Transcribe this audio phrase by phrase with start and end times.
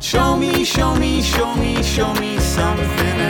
[0.00, 3.29] show me, show me, show me, show me something else.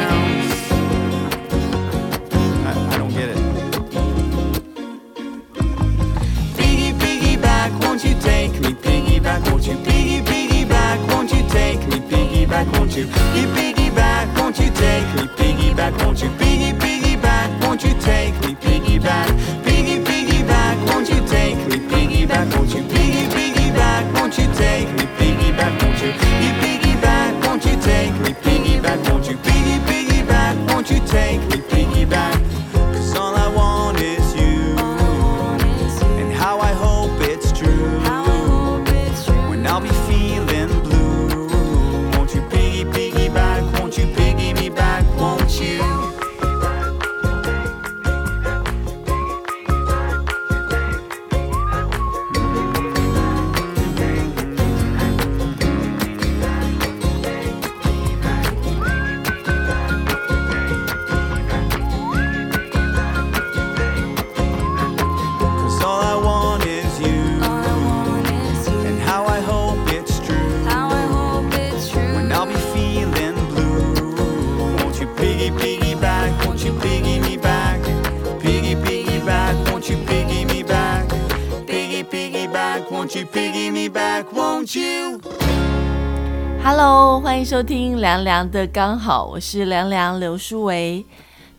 [86.63, 91.05] Hello，欢迎收听《凉凉的刚好》，我是凉凉刘书维。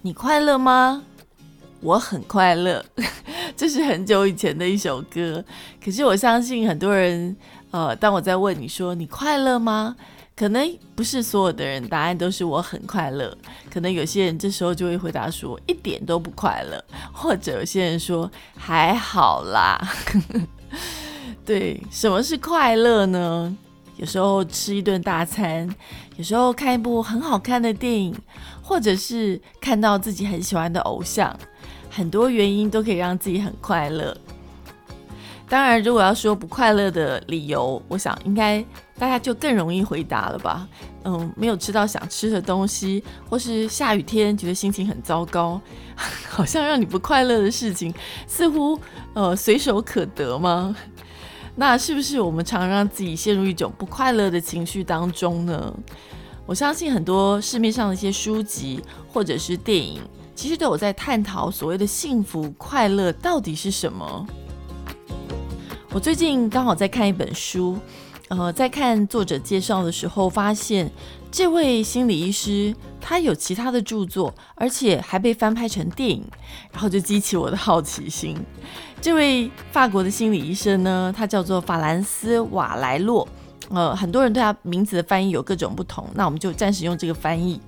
[0.01, 1.03] 你快乐吗？
[1.81, 2.85] 我很快乐，
[3.57, 5.43] 这是很久以前的一首歌。
[5.83, 7.35] 可是我相信很多人，
[7.71, 9.97] 呃，当我在问你说你快乐吗？
[10.37, 13.37] 可能不是所有的人答案都是我很快乐，
[13.69, 16.81] 可能有些人这时候就会回答说一点都不快乐，
[17.11, 19.77] 或者有些人说还好啦。
[21.51, 23.53] 对，什么是快乐呢？
[23.97, 25.67] 有时候吃一顿大餐，
[26.15, 28.15] 有时候看一部很好看的电影，
[28.63, 31.37] 或者是看到自己很喜欢的偶像，
[31.89, 34.15] 很多原因都可以让自己很快乐。
[35.49, 38.63] 当然，如果要说不快乐的理由，我想应该
[38.97, 40.65] 大家就更容易回答了吧？
[41.03, 45.59] 嗯，没有吃到想吃的东西，或是下雨天觉得心情很糟糕，
[46.29, 47.93] 好像让你不快乐的事情，
[48.25, 48.79] 似乎
[49.13, 50.73] 呃随手可得吗？
[51.55, 55.73] 那是不是我们常让自己陷入一种不快乐的情绪当中呢？
[56.45, 60.01] 我相信很多市面上的一些书籍或者是电影，
[60.35, 64.27] 其实都有在探讨所谓的幸福快乐到底是什么。
[65.93, 67.77] 我最近刚好在看一本书，
[68.29, 70.89] 呃，在看作者介绍的时候，发现
[71.31, 76.25] 这位心理医师他有其他的著作，而且还被翻拍成电影，
[76.73, 78.37] 然后就激起我的好奇心。
[78.99, 83.25] 这位法国的心理医生呢，他叫做法兰斯·瓦莱洛。
[83.69, 87.61] 呃，很多人对他名字的翻译有各种不同，那我们就暂时用这个翻译。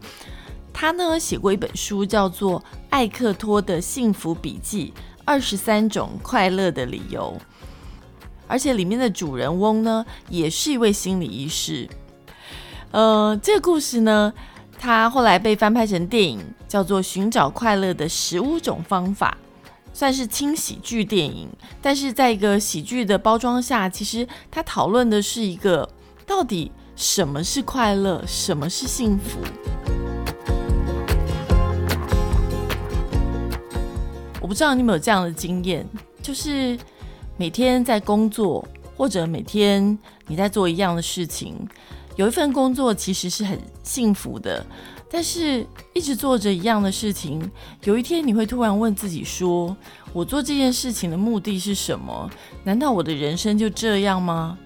[0.73, 2.59] 他呢写过一本书，叫做
[2.89, 4.93] 《艾克托的幸福笔记：
[5.23, 7.33] 二十三种快乐的理由》，
[8.45, 11.87] 而且里面的主人翁呢也是一位心理医师。
[12.93, 14.31] 呃，这个故事呢，
[14.77, 19.35] 他后来被翻拍成电影，叫做《寻找快乐的十五种方法》。
[19.95, 21.49] 算是轻喜剧电影，
[21.81, 25.87] 但是在一个喜剧的包装下，其实它讨论的是一个
[26.25, 29.39] 到底什么是快乐，什么是幸福。
[34.39, 35.83] 我不知道你有没有这样的经验，
[36.21, 36.77] 就是
[37.37, 39.97] 每天在工作，或者每天
[40.27, 41.55] 你在做一样的事情，
[42.15, 44.65] 有一份工作其实是很幸福的。
[45.09, 45.63] 但是，
[45.93, 47.39] 一直做着一样的事情，
[47.83, 49.77] 有一天你会突然问自己说
[50.11, 52.27] ：“我做这件事情的目的是什么？
[52.63, 54.57] 难道我的人生就这样吗？”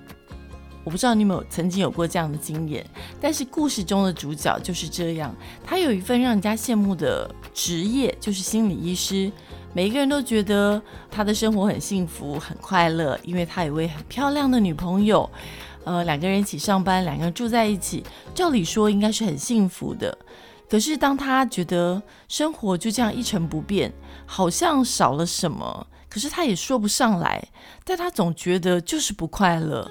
[0.85, 2.85] 我不知道你有没有曾经有过这样的经验，
[3.19, 5.35] 但是故事中的主角就是这样，
[5.65, 9.29] 他有一份让人家羡慕的职业，就是心理医师。
[9.73, 15.29] 每一个人都觉得他的生活很幸福、很快乐，因为他有一位很漂亮的女朋友。
[15.87, 18.03] 呃，两个人一起上班，两个人住在一起，
[18.35, 20.17] 照理说应该是很幸福的。
[20.69, 23.93] 可是当他觉得生活就这样一成不变，
[24.25, 27.41] 好像少了什么，可是他也说不上来，
[27.85, 29.89] 但他总觉得就是不快乐。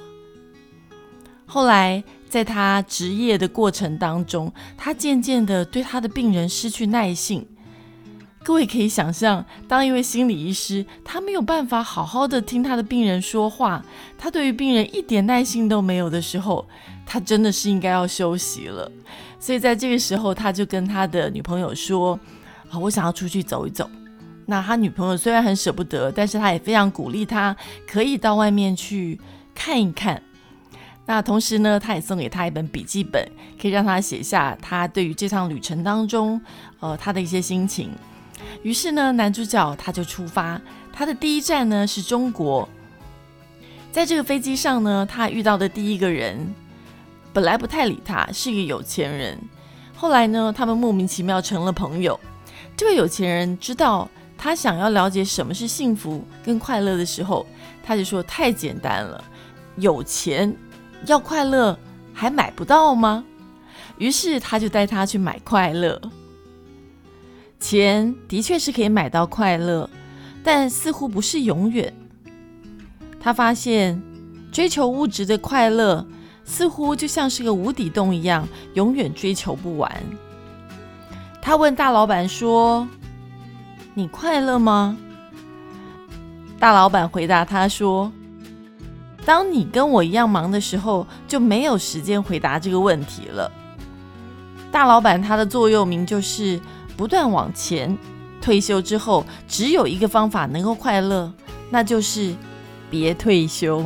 [1.46, 7.48] 后来在他职业的过程当中，他渐渐的对他的病人失去耐性。
[8.46, 13.84] 各位可以想象，当一位心理医师，他没有办法好好的听他的病人说话，
[14.16, 16.64] 他对于病人一点耐心都没有的时候，
[17.04, 18.88] 他真的是应该要休息了。
[19.40, 22.16] 所以在这个时候，他就跟他的女朋友说
[22.70, 23.90] ：“啊，我想要出去走一走。”
[24.46, 29.20] 那他女朋友虽然很舍不得，但是他也非常鼓励他，可以到外面去
[29.56, 30.22] 看一看。
[31.04, 33.28] 那同时呢，他也送给他一本笔记本，
[33.60, 36.40] 可以让他写下他对于这趟旅程当中，
[36.78, 37.90] 呃，他的一些心情。
[38.62, 40.60] 于是呢，男主角他就出发，
[40.92, 42.68] 他的第一站呢是中国。
[43.92, 46.54] 在这个飞机上呢，他遇到的第一个人，
[47.32, 49.38] 本来不太理他，是一个有钱人。
[49.94, 52.18] 后来呢，他们莫名其妙成了朋友。
[52.76, 57.46] 这位有钱人知道他想要了解什么是幸福跟快乐的时候，
[57.82, 59.24] 他就说：“太简单了，
[59.76, 60.54] 有钱。”
[61.06, 61.78] 要快乐
[62.12, 63.24] 还买不到吗？
[63.98, 66.00] 于是他就带他去买快乐。
[67.68, 69.90] 钱的确是可以买到快乐，
[70.44, 71.92] 但似乎不是永远。
[73.18, 74.00] 他发现
[74.52, 76.06] 追求物质的快乐
[76.44, 79.90] 似乎就像是个无底洞一样，永远追求不完。
[81.42, 82.86] 他问大老板说
[83.94, 84.96] ：“你快乐吗？”
[86.60, 88.12] 大老板回答他说。
[89.24, 93.50] 当你跟我一样忙的时候，就没有时间回答这个问题了。
[94.70, 96.60] 大老板他的座右铭就是
[96.96, 97.96] 不断往前。
[98.40, 101.32] 退休之后，只有一个方法能够快乐，
[101.70, 102.34] 那就是
[102.90, 103.84] 别退休。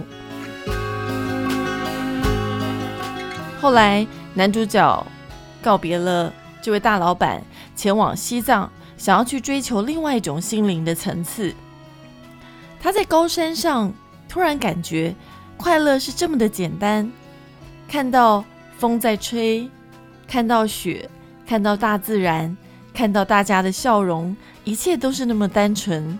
[3.60, 5.06] 后来，男主角
[5.62, 7.42] 告别了这位大老板，
[7.74, 11.54] 前往西藏，想要去追求另外一种心灵的层次。
[12.80, 13.92] 他在高山上
[14.28, 15.14] 突然感觉。
[15.56, 17.12] 快乐是这么的简单，
[17.86, 18.42] 看到
[18.78, 19.68] 风在吹，
[20.26, 21.06] 看到雪，
[21.46, 22.56] 看到大自然，
[23.00, 26.18] 看到大家的笑容，一切都是那么单纯。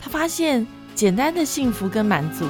[0.00, 2.44] 他发现简单的幸福跟满足。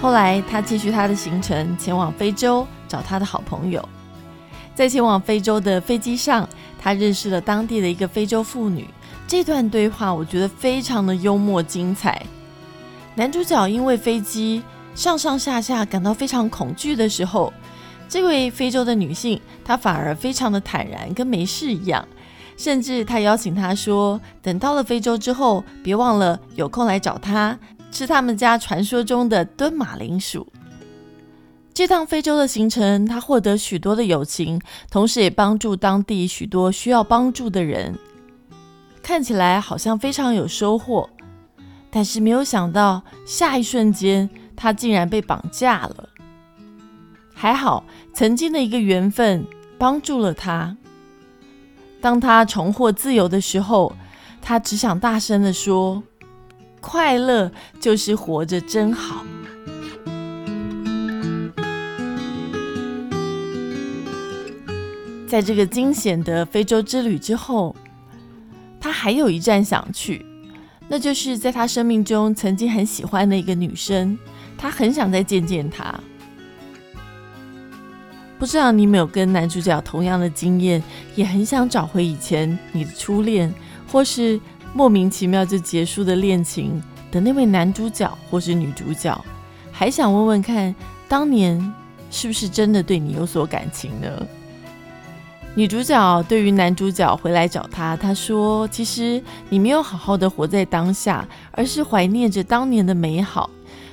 [0.00, 3.86] 后来他继续他的行程，前往非洲找他的好朋友。
[4.74, 6.48] 在前往非洲的飞机上，
[6.78, 8.88] 他认识了当地的一个非洲妇女。
[9.28, 12.24] 这段对话我觉得非常的幽默精彩。
[13.14, 14.62] 男主角因为飞机
[14.94, 17.52] 上上下下感到非常恐惧的时候，
[18.12, 22.06] 这位非洲的女性她反而非常的坦然，跟没事一样。
[22.58, 27.58] 甚至她邀请他说：“等到了非洲之后，别忘了有空来找他
[27.90, 30.46] 吃他们家传说中的炖马铃薯。”
[31.72, 37.98] 这趟非洲的行程，他获得许多的友情，同时也帮助当地许多需要帮助的人，
[39.02, 41.08] 看起来好像非常有收获。
[41.90, 46.10] 但是没有想到，下一瞬间他竟然被绑架了。
[47.42, 47.84] 还好，
[48.14, 49.44] 曾经的一个缘分
[49.76, 50.76] 帮助了他。
[52.00, 53.96] 当他重获自由的时候，
[54.40, 56.04] 他只想大声的说
[56.80, 59.24] ：“快乐就是活着真好。”
[65.26, 67.74] 在这个惊险的非洲之旅之后，
[68.78, 70.24] 他还有一站想去。
[70.86, 74.16] 那就是在他生命中曾经很喜欢的一个女生，
[74.56, 75.98] 他很想再见见她。
[78.42, 80.82] 不知道你有没有跟男主角同样的经验，
[81.14, 83.54] 也很想找回以前你的初恋，
[83.86, 84.40] 或是
[84.74, 86.82] 莫名其妙就结束的恋情
[87.12, 89.16] 的那位男主角或是女主角，
[89.70, 90.74] 还想问问看，
[91.06, 91.72] 当年
[92.10, 94.10] 是不是真的对你有所感情呢？
[95.54, 103.48] 女主角对于男主角回来找他，她说：“其实你没有好好的活在当下，而是怀念着当年的美好。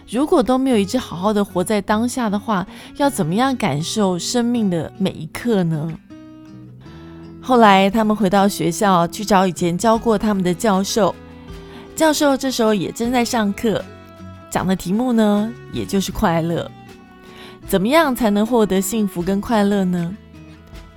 [0.09, 2.65] 如果都没有一直好好的活在当下的话，
[2.97, 5.91] 要怎么样感受生命的每一刻呢？”
[7.41, 11.15] 后来他们回到学校去找以前教过他们的教授，
[11.95, 13.83] 教授这时候也正在上课，
[14.49, 16.69] 讲的题目呢，也就是快乐。
[17.67, 20.15] 怎么样才能获得幸福跟快乐呢？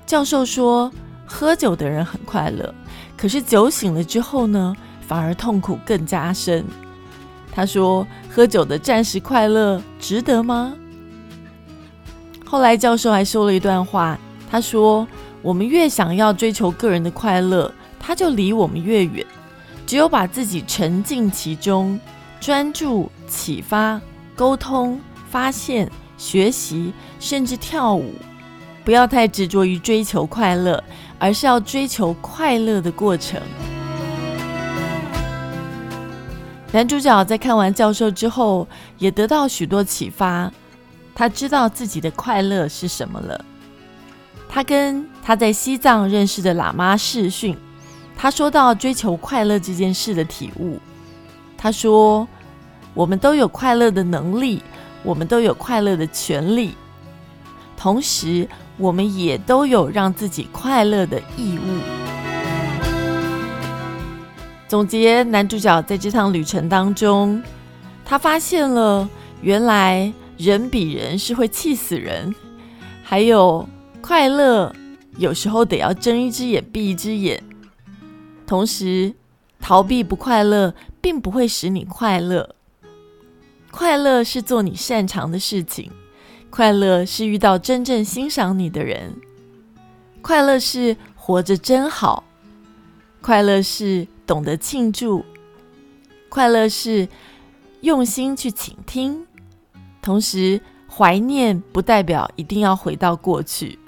[0.07, 0.91] 教授说，
[1.27, 2.75] 喝酒的人很快乐，
[3.17, 4.75] 可是酒醒了之后呢，
[5.07, 6.65] 反而痛苦更加深。
[7.55, 10.75] 他说，喝酒的暂时快乐值得吗？
[12.45, 14.19] 后来教授还说了一段话，
[14.51, 15.07] 他说，
[15.43, 19.25] 我们越想要追求个人的快乐，他就离我们越远。
[19.87, 22.01] 只有把自己沉浸其中，
[22.41, 24.01] 专注、启发、
[24.35, 28.15] 沟通、发现、学习，甚至跳舞。
[28.85, 30.83] 不要太执着于追求快乐，
[31.19, 33.41] 而是要追求快乐的过程。
[36.73, 38.67] 男主角在看完教授之后，
[38.99, 40.51] 也得到许多启发。
[41.15, 43.45] 他知道自己的快乐是什么了。
[44.49, 47.57] 他跟他在西藏认识的喇嘛试训，
[48.17, 50.81] 他说到追求快乐这件事的体悟。
[51.57, 52.27] 他说
[52.95, 54.63] ：“我们都有快乐的能力，
[55.03, 56.75] 我们都有快乐的权利，
[57.77, 58.49] 同时。”
[58.79, 62.02] 我们也都有让自己快乐的义务。
[64.73, 67.43] 总结男主角在这趟旅程当中，
[68.07, 69.07] 他发现了
[69.43, 72.35] 原来人比人是会气死人，
[73.05, 73.69] 还有
[74.01, 74.75] 快乐
[75.19, 77.45] 有时候得要睁一只眼闭一只眼，
[78.47, 79.13] 同时
[79.61, 82.55] 逃避不快乐并不会使你快乐。
[83.71, 85.91] 快乐是做你擅长的事情，
[86.49, 89.13] 快乐是遇到真正欣赏你的人，
[90.23, 92.25] 快乐是活着真好，
[93.21, 95.25] 快乐是懂得庆祝，
[96.29, 97.09] 快乐是
[97.81, 99.27] 用心去倾听，
[100.01, 103.79] 同时怀念不代表一定要回到过去。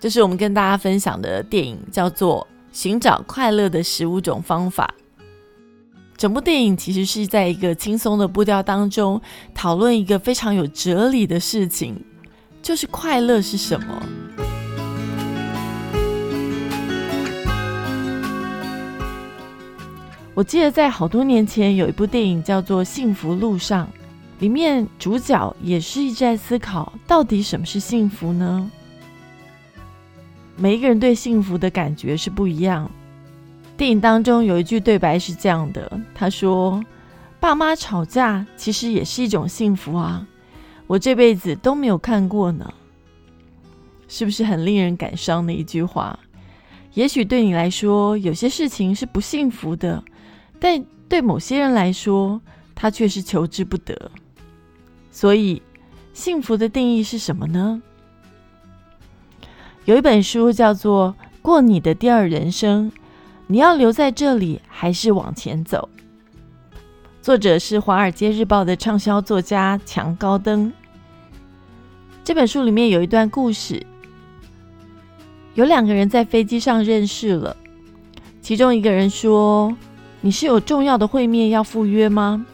[0.00, 2.46] 这是我们跟大家分享的电影，叫做
[2.78, 4.94] 《寻找快乐的十五种方法》。
[6.16, 9.20] 整部电影其实是在一个轻松的步调当中，
[9.54, 12.00] 讨论一个非常有哲理的事情，
[12.62, 14.02] 就是快乐是什么。
[20.38, 23.84] 我记得在好多年前有一部电影叫做《幸福路上》，
[24.38, 28.70] 里面主角也是一直在思考，到底什么是幸福呢？
[30.54, 32.88] 每一个人对幸福的感觉是不一样。
[33.76, 36.80] 电影当中有一句对白是这样的：“他说，
[37.40, 40.24] 爸妈吵架其实也是一种幸福啊，
[40.86, 42.72] 我这辈子都没有看过呢。”
[44.06, 46.16] 是不是很令人感伤的一句话？
[46.94, 50.02] 也许对你来说，有些事情是不幸福的，
[50.60, 52.40] 但对某些人来说，
[52.74, 54.10] 他却是求之不得。
[55.10, 55.62] 所以，
[56.12, 57.82] 幸福的定义是什么呢？
[59.84, 62.90] 有一本书叫做《过你的第二人生》。
[63.50, 65.88] 你要留在这里，还是往前走？
[67.22, 70.70] 作者是《华尔街日报》的畅销作家强高登。
[72.22, 73.86] 这本书里面有一段故事，
[75.54, 77.56] 有两个人在飞机上认识了。
[78.42, 79.74] 其中一个人说
[80.20, 82.44] ：“你是有重要的会面要赴约吗？”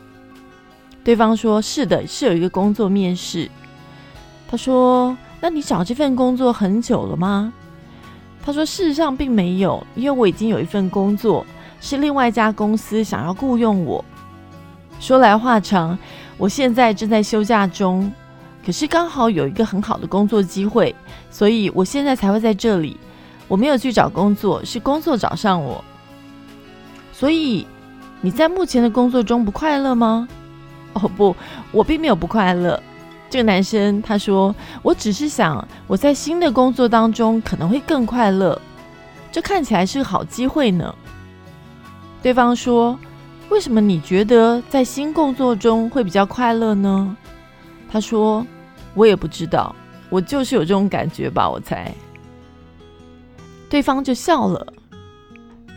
[1.05, 3.51] 对方说：“是的，是有一个工作面试。”
[4.49, 7.53] 他说：“那你找这份工作很久了吗？”
[8.43, 11.45] 他说：“事实上并没有，因为我已经有一份工作，
[11.81, 14.05] 是另外一家公司想要雇佣我。
[15.01, 15.99] 说来话长，
[16.39, 18.11] 我现在正在休假中，
[18.65, 20.95] 可是刚好有一个很好的工作机会，
[21.31, 22.97] 所以我现在才会在这里。
[23.49, 25.85] 我没有去找工作，是工作找上我。
[27.17, 27.65] 所以
[28.21, 30.29] 你在目前的工作中不快乐吗？
[30.95, 31.35] 哦不，
[31.71, 32.83] 我并没有不快乐。”
[33.31, 38.61] 这个男生他说：“我只是想我在新的工作当中可能会更快乐，
[39.31, 40.93] 这看起来是个好机会呢。”
[42.21, 42.99] 对方说
[43.51, 47.17] ：“为什么你觉得在新工作中会比较快乐呢？”
[47.91, 48.45] 他说
[48.95, 49.75] ：“我也不知道，
[50.11, 51.93] 我就是有这种感觉吧，我猜。”
[53.69, 54.65] 对方就笑了，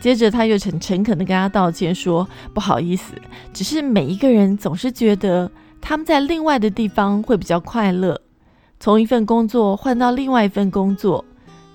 [0.00, 3.14] 接着他又很诚恳的跟他道歉说：“不好意思，
[3.52, 5.50] 只是每一个人总是觉得。”
[5.80, 8.20] 他们在另外的地方会比较快乐，
[8.80, 11.24] 从一份工作换到另外一份工作，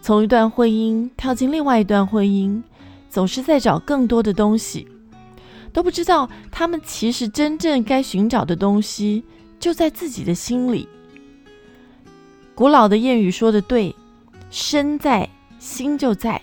[0.01, 2.62] 从一段婚姻跳进另外一段婚姻，
[3.10, 4.86] 总是在找更多的东西，
[5.72, 9.24] 都不知道他们其实真正该寻找的东西
[9.58, 10.88] 就在自己的心里。
[12.53, 13.96] 古老的谚语说的对，
[14.51, 15.27] 身在
[15.60, 16.39] 心就在。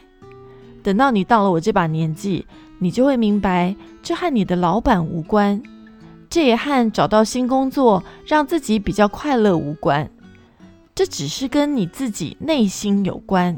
[0.83, 2.47] 等到你到了我这把年纪，
[2.79, 5.63] 你就会明白，这和你的老板无关。
[6.29, 10.09] 这也和找到新工作让自己比较快乐无关，
[10.95, 13.57] 这只是跟你自己内心有关。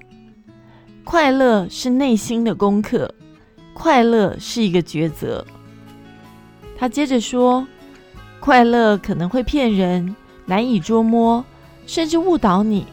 [1.04, 3.12] 快乐是内心的功课，
[3.74, 5.44] 快乐是一个抉择。
[6.78, 7.66] 他接着说，
[8.40, 11.44] 快乐可能会骗人，难以捉摸，
[11.86, 12.86] 甚至误导你。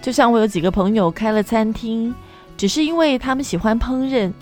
[0.00, 2.14] 就像我有几个朋友开了餐厅，
[2.56, 4.32] 只是因为他们喜欢烹饪，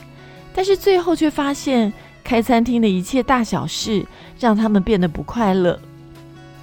[0.54, 1.92] 但是最后却发现。
[2.24, 4.02] 开餐厅的一切大小事
[4.40, 5.78] 让他们变得不快乐。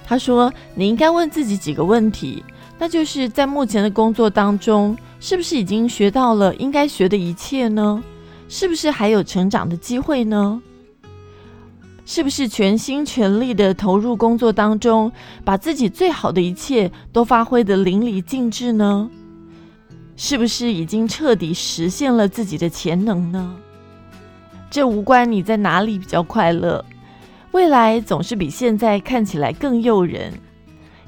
[0.04, 2.42] 他说：“你应该问自己几个问题，
[2.80, 8.02] 那就是在目前的工作当中，是不是已经学到了应该学的一切呢？
[8.48, 10.60] 是不是还有成长的机会呢？
[12.04, 15.12] 是不是全心全力的投入工作当中，
[15.44, 19.08] 把自己最好的一切都发挥的淋漓尽致呢？
[20.24, 23.56] 是不是已经彻底实现了自己的潜能呢？”
[24.70, 26.84] 这无关你在哪里比较快乐，
[27.50, 30.32] 未来总是比现在看起来更诱人，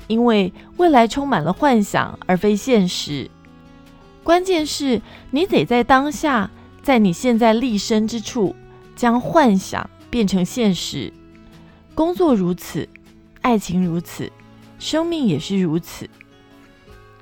[0.08, 3.30] 因为未来充满了幻想而非现实。
[4.24, 6.50] 关键是你得在当下，
[6.82, 8.56] 在你现在立身之处，
[8.96, 11.12] 将幻想变成现实。
[11.94, 12.88] 工作如此，
[13.42, 14.32] 爱情如此，
[14.80, 16.10] 生命也是如此。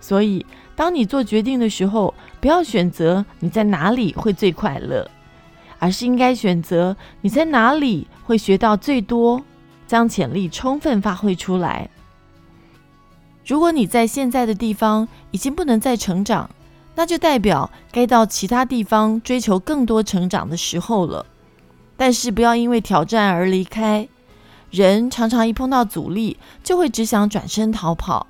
[0.00, 0.44] 所以，
[0.83, 5.09] 当你做决定的时候，不要选择你在哪里会最快乐。
[5.79, 9.41] 而是应该选择你在哪里会学到最多、
[9.87, 11.89] 将潜力充分发挥出来。
[13.47, 16.51] 如果你在现在的地方已经不能再成长，
[16.97, 21.25] 那就代表该到其他地方追求更多成长的时候了。
[21.97, 24.09] 但是不要因为挑战而离开。
[24.73, 28.27] 人常常一碰到阻力，就会只想转身逃跑。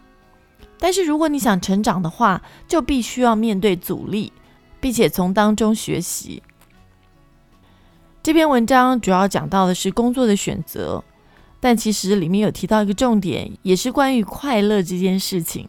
[0.82, 4.32] 但是如果你想成长的话，就必须要面对阻力，
[4.80, 6.42] 并且从当中学习。
[8.20, 11.04] 这篇文章主要讲到的是工作的选择，
[11.60, 15.68] 但其实里面有提到一个重点，也是关于快乐这件事情，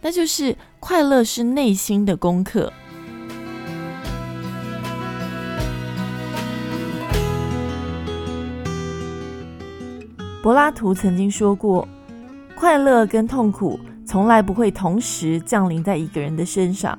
[0.00, 2.72] 那就是快乐是内心的功课。
[10.42, 11.86] 柏拉图曾经说过
[12.58, 16.98] ：“快乐跟痛苦从来不会同时降临在一个人的身上。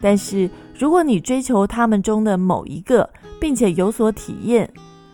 [0.00, 4.68] 但是，如果你追求他们中的某一个，并且有所体验，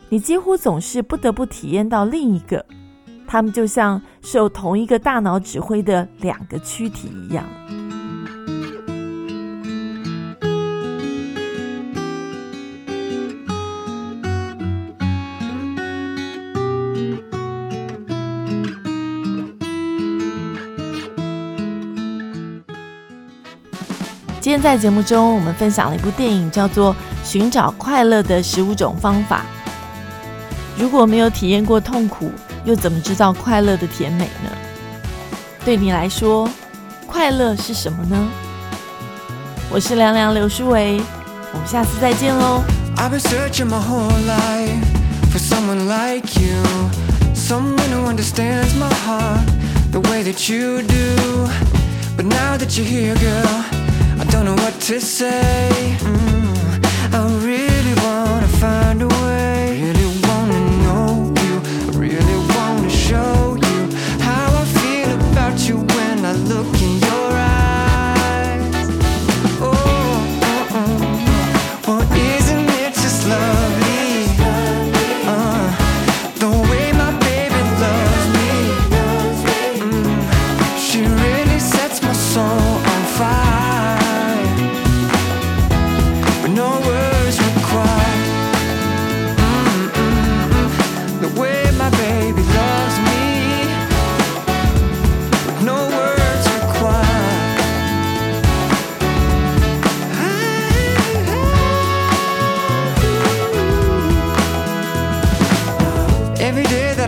[0.08, 2.64] 你几乎总是不得不体验到另一个。
[3.26, 7.44] 他们就像受同一个大脑指挥的两个躯体一样。”
[24.48, 29.44] 今天在节目中，我们分享了一部电影，叫做《寻找快乐的十五种方法》。
[30.80, 32.32] 如果没有体验过痛苦，
[32.64, 34.50] 又怎么知道快乐的甜美呢？
[35.66, 36.48] 对你来说，
[37.06, 38.16] 快乐是什么呢？
[39.68, 40.98] 我是凉凉刘书维，
[41.52, 42.62] 我们下次再见喽。
[42.96, 43.06] I
[54.30, 55.96] don't know what to say.
[56.00, 56.37] Mm,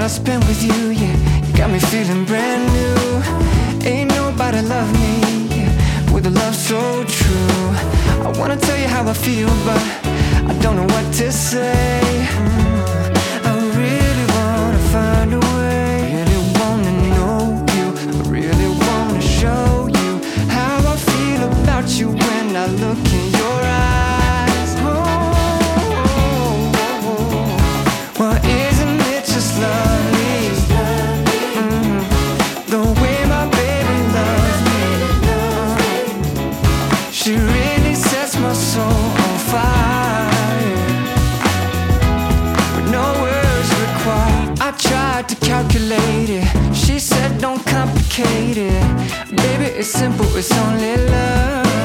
[0.03, 3.87] I spent with you, yeah, you got me feeling brand new.
[3.87, 7.65] Ain't nobody love me yeah, with a love so true.
[8.25, 9.83] I wanna tell you how I feel, but
[10.49, 12.70] I don't know what to say.
[48.23, 49.37] Complicate it.
[49.37, 51.80] Baby, it's simple, it's only love.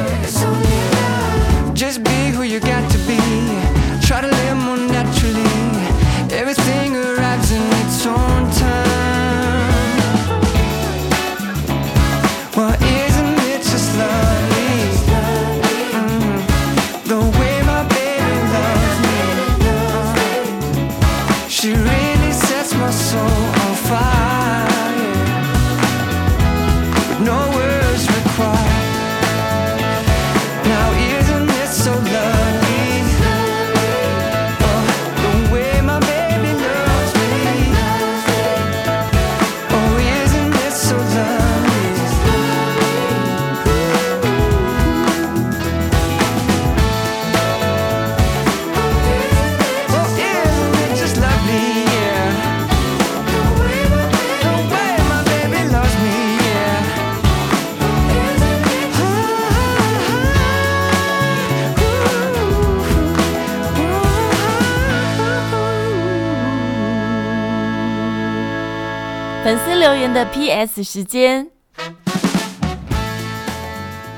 [69.85, 70.83] 留言的 P.S.
[70.83, 71.47] 时间。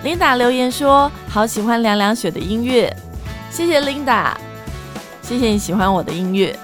[0.02, 2.96] 琳达留言说：“好喜欢凉凉雪的音乐，
[3.52, 4.40] 谢谢琳达，
[5.22, 6.58] 谢谢你喜欢我的音乐。”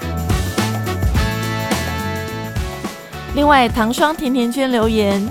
[3.35, 5.21] 另外，糖霜甜甜圈留言：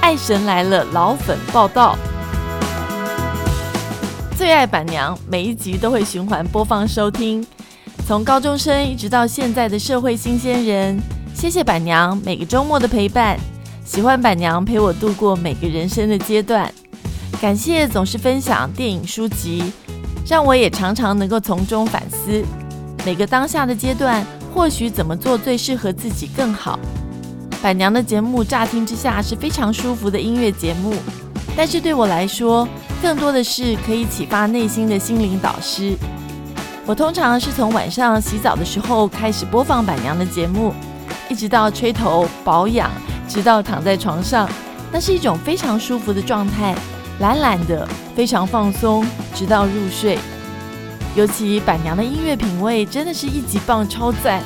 [0.00, 1.96] 爱神来了，老粉报道。
[4.36, 7.46] 最爱板娘，每一集都会循环播放收听，
[8.08, 11.00] 从高中生一直到现在的社会新鲜人。
[11.34, 13.38] 谢谢板娘每个周末的陪伴，
[13.84, 16.72] 喜欢板娘陪我度过每个人生的阶段。
[17.40, 19.72] 感谢总是分享电影书籍，
[20.26, 22.42] 让我也常常能够从中反思
[23.04, 26.78] 每个当下的阶段，或许怎么做最适合自己更好。
[27.60, 30.94] 板娘的节目乍听之下是非常舒服的音乐节目，
[31.54, 32.66] 但是对我来说。
[33.02, 35.94] 更多的是可以启发内心的心灵导师。
[36.86, 40.72] 我通常是从晚上洗澡的时候开始播放板娘的节目，
[41.28, 42.90] 一直到吹头保养，
[43.28, 44.48] 直到躺在床上，
[44.92, 46.74] 那是一种非常舒服的状态，
[47.20, 50.18] 懒懒的，非常放松，直到入睡。
[51.16, 54.42] 尤其板娘的音乐品味真的是一级棒，超赞！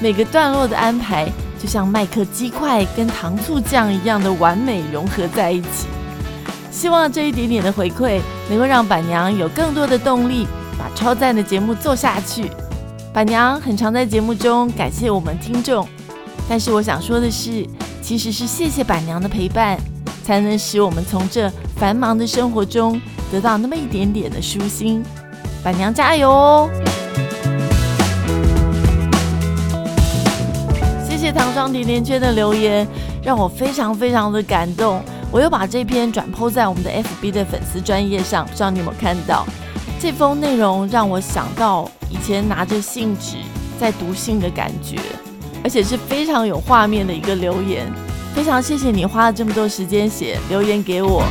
[0.00, 1.28] 每个段落的安排
[1.60, 5.88] 就像麦克鸡块跟糖醋酱一样的完美融合在一起。
[6.70, 10.46] 希望这一点点的回馈能够让板娘有更多的动力，
[10.78, 12.50] 把超赞的节目做下去。
[13.12, 15.86] 板娘很常在节目中感谢我们听众，
[16.48, 17.66] 但是我想说的是，
[18.02, 19.78] 其实是谢谢板娘的陪伴，
[20.22, 23.00] 才能使我们从这繁忙的生活中
[23.32, 25.02] 得到那么一点点的舒心。
[25.62, 26.70] 板娘加油哦！
[31.08, 32.86] 谢谢糖霜甜甜圈的留言，
[33.22, 35.00] 让我非常非常的感动。
[35.32, 39.46] 我又把这篇转铺在我们的 FB 的粉丝专业上，不知道你有没有看到？
[39.98, 43.38] 这封内容让我想到以前拿着信纸
[43.80, 44.98] 在读信的感觉，
[45.64, 47.90] 而且是非常有画面的一个留言。
[48.34, 51.24] 非常谢谢你花了这么多时间写留言给我。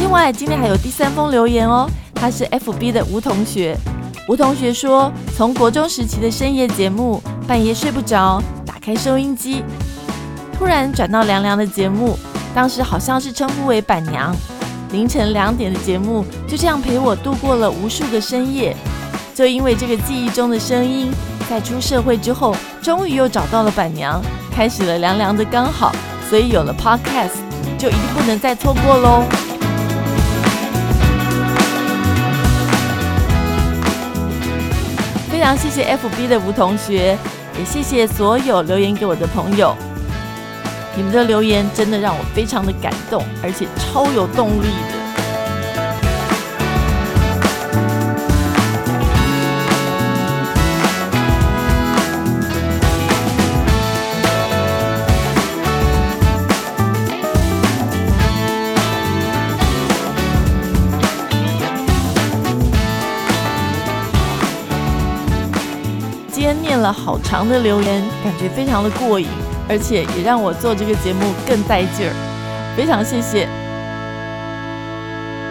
[0.00, 3.76] 另外，今天还有第三封留言哦，他是 FB 的吴同学。
[4.26, 9.62] 吴同学说，从国中时期的深夜节目，半夜睡不着，打开收音机，
[10.58, 12.18] 突然转到凉凉的节目，
[12.54, 14.34] 当时好像是称呼为板娘。
[14.90, 18.74] 凌晨两点的节目，就这样陪我度过了无数个深夜。
[19.34, 21.12] 就因为这个记忆中的声音，
[21.48, 24.20] 在出社会之后，终于又找到了板娘，
[24.50, 25.92] 开始了凉凉的刚好，
[26.28, 27.38] 所以有了 Podcast，
[27.78, 29.24] 就一定不能再错过喽。
[35.30, 37.16] 非常谢谢 FB 的吴同学，
[37.56, 39.72] 也谢谢所有留言给我的朋友。
[40.98, 44.98] 你们的留言真的让我非常的感动，而且超有动力的。
[66.32, 69.28] 今天念了好长的留言，感觉非常的过瘾，
[69.68, 72.74] 而且也让我做这个节目更带劲儿。
[72.76, 73.48] 非常谢谢！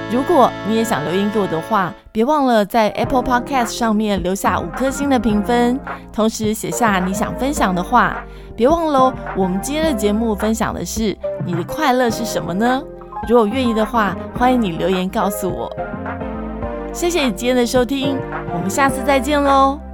[0.10, 5.78] 如果你也想留言给我的话，别忘了在 Apple Podcast 上面留下五颗星的评分，
[6.14, 8.18] 同时写下你想分享的话。
[8.56, 12.82] 别忘了，我们今天的节目分享的是你的快乐是什么呢？
[13.28, 15.70] 如果愿意的话，欢迎你留言告诉我。
[16.94, 18.18] 谢谢你今天的收听，
[18.54, 19.87] 我们下次再见喽！